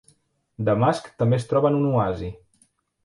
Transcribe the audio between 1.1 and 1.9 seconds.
també es troba en un